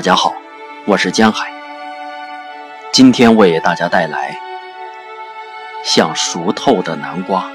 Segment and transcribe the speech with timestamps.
[0.00, 0.34] 大家好，
[0.86, 1.52] 我是江海。
[2.90, 4.34] 今天为大家带来
[5.84, 7.50] 像熟透的南瓜。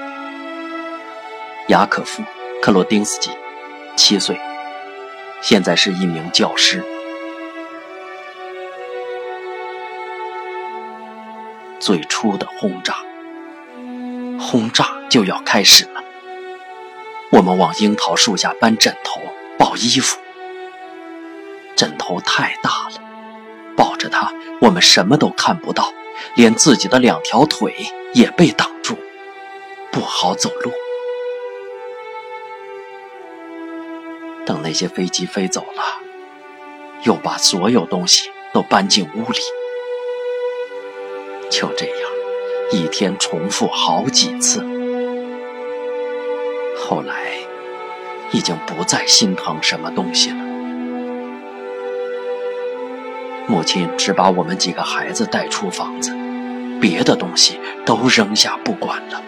[1.66, 2.22] 雅可夫·
[2.62, 3.36] 克罗丁斯基，
[3.96, 4.40] 七岁，
[5.42, 6.84] 现在是一名教师。
[11.80, 12.94] 最初的轰炸，
[14.38, 16.04] 轰炸就要开始了。
[17.32, 19.20] 我们往樱桃树下搬枕头、
[19.58, 20.20] 抱衣服。
[21.76, 23.00] 枕头太大了，
[23.76, 25.92] 抱着它，我们什么都看不到，
[26.34, 27.74] 连自己的两条腿
[28.14, 28.96] 也被挡住，
[29.92, 30.72] 不好走路。
[34.46, 35.82] 等那些飞机飞走了，
[37.02, 39.38] 又把所有东西都搬进屋里。
[41.50, 42.10] 就这样，
[42.72, 44.60] 一天重复好几次。
[46.78, 47.34] 后来，
[48.32, 50.45] 已经不再心疼什么东西了。
[53.48, 56.12] 母亲只把我们几个孩子带出房子，
[56.80, 59.22] 别的东西都扔下不管了。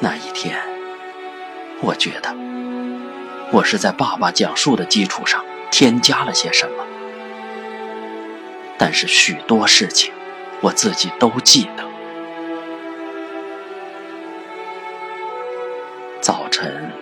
[0.00, 0.58] 那一天，
[1.80, 2.34] 我觉得
[3.52, 6.84] 我是在爸爸讲述的基础上添加了些什么，
[8.76, 10.12] 但是许多事情
[10.60, 11.84] 我自己都记得。
[16.20, 16.92] 早晨，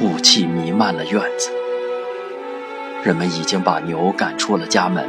[0.00, 1.59] 雾气弥漫了院子。
[3.02, 5.08] 人们已经把牛赶出了家门。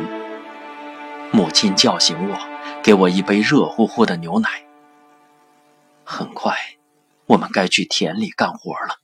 [1.32, 2.38] 母亲叫醒我，
[2.82, 4.50] 给我一杯热乎乎的牛奶。
[6.04, 6.56] 很快，
[7.26, 9.00] 我们该去田里干活了。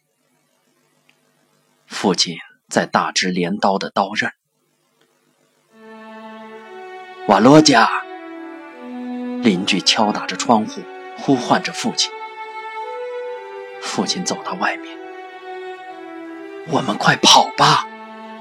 [1.85, 2.37] 父亲
[2.69, 4.31] 在大支镰刀的刀刃。
[7.27, 7.89] 瓦罗加，
[9.41, 10.81] 邻居敲打着窗户，
[11.17, 12.11] 呼唤着父亲。
[13.81, 14.97] 父亲走到外面，
[16.69, 17.85] 我们快跑吧！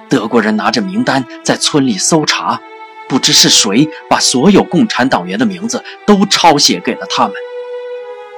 [0.08, 2.60] 德国人拿着名单在村里搜查，
[3.08, 7.34] 不知是谁把所有共产党员的名字都抄写给了他们。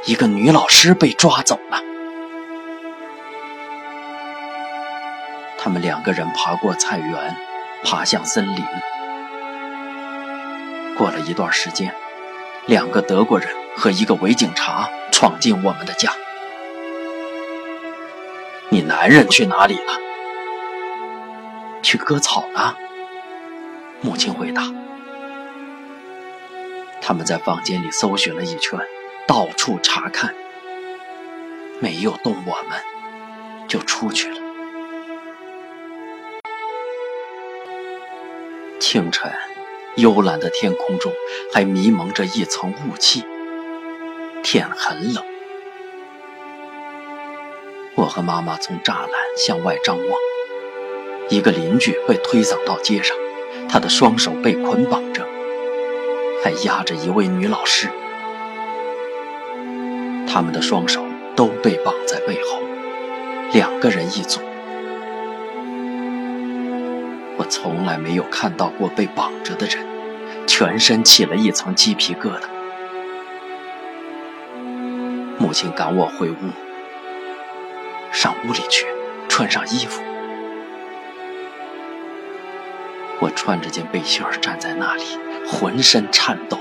[0.06, 1.82] 一个女老师被抓走了。
[5.58, 7.36] 他们两个人爬过菜园，
[7.84, 8.64] 爬向森林。
[10.96, 11.92] 过了一段时间，
[12.66, 16.12] 两个德国人和一个伪警察闯进我们的家。
[18.70, 20.07] 你男人去哪里了？
[21.82, 22.76] 去割草了，
[24.00, 24.62] 母亲回答。
[27.00, 28.78] 他们在房间里搜寻了一圈，
[29.26, 30.34] 到处查看，
[31.80, 32.80] 没有动我们，
[33.66, 34.36] 就出去了。
[38.78, 39.32] 清晨，
[39.96, 41.12] 幽蓝的天空中
[41.52, 43.24] 还迷蒙着一层雾气，
[44.42, 45.24] 天很冷。
[47.94, 50.27] 我和妈妈从栅栏向外张望。
[51.30, 53.16] 一个邻居被推搡到街上，
[53.68, 55.26] 他的双手被捆绑着，
[56.42, 57.88] 还压着一位女老师。
[60.26, 61.04] 他们的双手
[61.36, 62.60] 都被绑在背后，
[63.52, 64.40] 两个人一组。
[67.36, 69.86] 我从来没有看到过被绑着的人，
[70.46, 72.44] 全身起了一层鸡皮疙瘩。
[75.38, 76.36] 母亲赶我回屋，
[78.10, 78.86] 上屋里去，
[79.28, 80.02] 穿上衣服。
[83.20, 85.02] 我穿着件背心儿站在那里，
[85.44, 86.56] 浑身颤抖，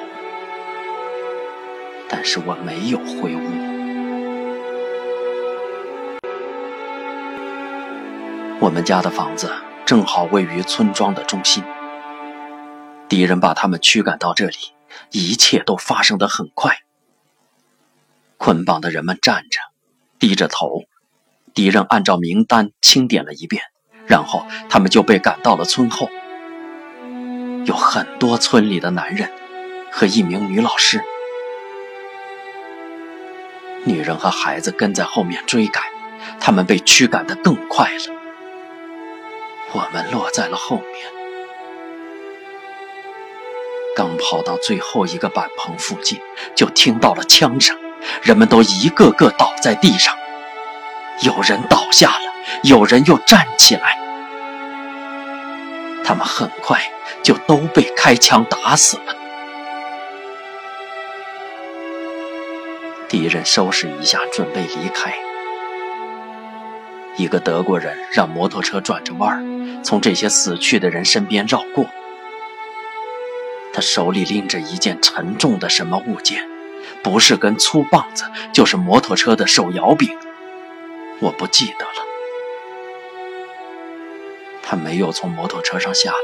[2.10, 3.78] 但是我没有回屋。
[8.60, 9.52] 我们家的房子
[9.86, 11.64] 正好位于村庄的中心。
[13.08, 14.58] 敌人把他们驱赶到这里，
[15.12, 16.80] 一切都发生的很快。
[18.38, 19.60] 捆绑的人们站着，
[20.18, 20.86] 低着头，
[21.54, 23.62] 敌人按照名单清点了一遍，
[24.08, 26.10] 然后他们就被赶到了村后。
[27.68, 29.30] 有很多村里的男人
[29.92, 31.04] 和一名女老师，
[33.84, 35.84] 女人和孩子跟在后面追赶，
[36.40, 38.16] 他们被驱赶得更快了。
[39.74, 41.12] 我们落在了后面，
[43.98, 46.22] 刚跑到最后一个板棚附近，
[46.56, 47.78] 就听到了枪声，
[48.22, 50.16] 人们都一个个倒在地上，
[51.22, 52.32] 有人倒下了，
[52.64, 54.00] 有人又站起来，
[56.08, 56.80] 他们很快。
[57.24, 59.14] 就都被开枪打死了。
[63.10, 65.14] 敌人收拾一下，准备离开。
[67.18, 71.86] 一个德国人让摩托车转着弯儿，从这些死去的人身边绕过。
[73.74, 76.48] 他手里拎着一件沉重的什么物件，
[77.04, 80.18] 不是根粗棒子，就是摩托车的手摇柄，
[81.20, 82.06] 我不记得了。
[84.70, 86.18] 他没有从摩托车上下来，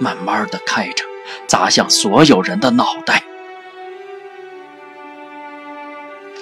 [0.00, 1.04] 慢慢的开着，
[1.46, 3.22] 砸向所有人的脑袋。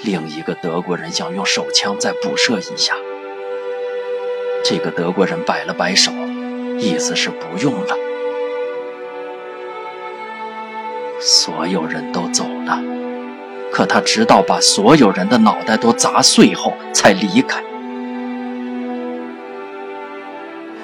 [0.03, 2.95] 另一个德国人想用手枪再补射一下，
[4.65, 6.11] 这个德国人摆了摆手，
[6.79, 7.95] 意思是不用了。
[11.21, 12.81] 所有人都走了，
[13.71, 17.63] 可他直到把所有人的脑袋都砸碎后才离开。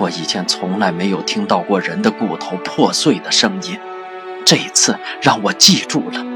[0.02, 3.78] 我以前从来没有听到过人的骨头破碎的声音，
[4.44, 6.26] 这一次让我记住了，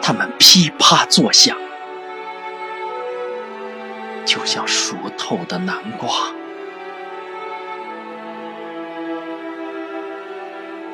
[0.00, 1.56] 他们噼啪作响。
[4.24, 6.08] 就像熟透的南瓜。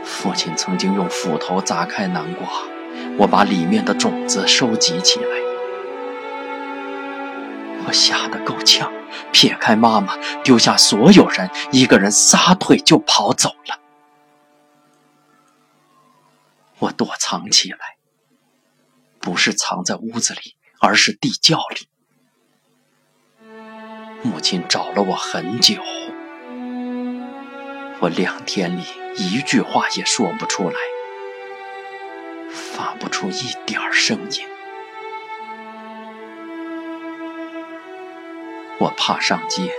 [0.02, 2.48] 父亲曾经用斧头砸开南瓜，
[3.18, 5.26] 我把里面的种子收集起来。
[7.86, 8.90] 我吓得够呛，
[9.32, 13.78] 撇开妈妈，丢下所有人，一个人撒腿就跑走了。
[16.78, 17.96] 我躲藏起来，
[19.20, 21.88] 不是藏在屋子里，而是地窖里。
[24.22, 25.76] 母亲找了我很久，
[28.00, 28.82] 我两天里
[29.16, 30.76] 一句话也说不出来，
[32.50, 34.46] 发不出一点声音。
[38.98, 39.72] 怕上街，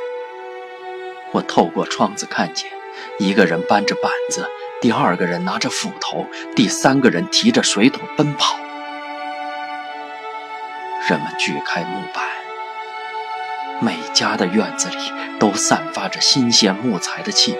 [1.33, 2.71] 我透过窗子看见
[3.19, 4.49] 一个人搬着板子，
[4.81, 6.25] 第二个人拿着斧头，
[6.55, 8.57] 第三个人提着水桶奔跑。
[11.09, 12.23] 人们锯开木板。
[13.81, 14.97] 每家的院子里
[15.39, 17.59] 都散发着新鲜木材的气味，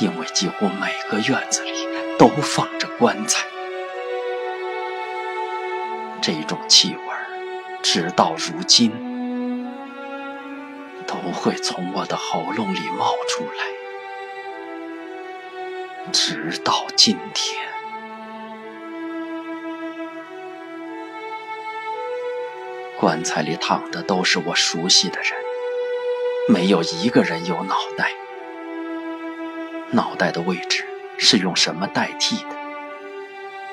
[0.00, 1.86] 因为几乎每个院子里
[2.18, 3.46] 都放着棺材。
[6.20, 7.02] 这种气味，
[7.82, 8.92] 直到如今
[11.22, 13.64] 不会从我的喉咙里冒出来，
[16.12, 17.56] 直到今天。
[22.98, 25.32] 棺材里躺的都是我熟悉的人，
[26.48, 28.10] 没有一个人有脑袋。
[29.92, 30.84] 脑袋的位置
[31.18, 32.56] 是用什么代替的？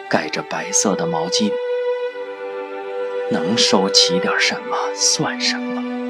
[0.08, 1.52] 盖着白色的毛巾，
[3.32, 6.09] 能收起点什么算什么。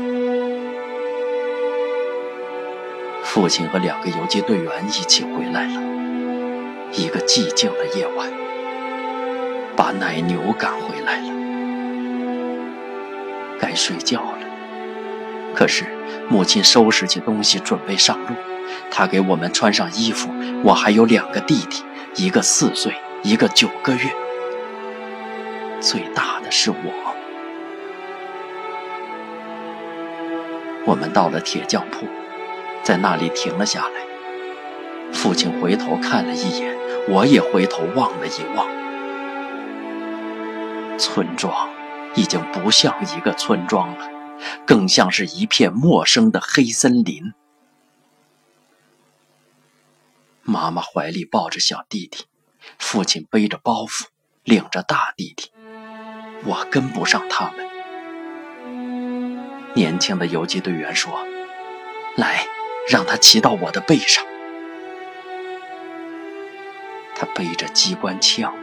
[3.31, 5.79] 父亲和两个游击队员一起回来了，
[6.93, 8.27] 一个寂静的夜晚，
[9.75, 11.29] 把奶牛赶回来了。
[13.59, 14.39] 该睡觉了。
[15.53, 15.85] 可是
[16.27, 18.33] 母亲收拾起东西准备上路，
[18.89, 20.31] 她给我们穿上衣服。
[20.63, 21.83] 我还有两个弟弟，
[22.15, 22.91] 一个四岁，
[23.21, 24.11] 一个九个月，
[25.79, 26.75] 最大的是我。
[30.87, 32.07] 我们到了铁匠铺，
[32.83, 35.13] 在那里停了下来。
[35.13, 36.77] 父亲回头看了一眼，
[37.09, 38.67] 我也回头望了一望。
[40.97, 41.69] 村庄。
[42.15, 44.09] 已经不像一个村庄了，
[44.65, 47.33] 更像是一片陌生的黑森林。
[50.41, 52.25] 妈妈怀里抱着小弟弟，
[52.79, 54.05] 父亲背着包袱，
[54.43, 55.51] 领着大弟弟。
[56.45, 57.67] 我跟不上他们。
[59.75, 61.13] 年轻的游击队员说
[62.17, 62.47] ：“来，
[62.89, 64.25] 让他骑到我的背上。”
[67.15, 68.53] 他背着机关枪，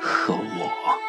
[0.00, 1.03] 和我。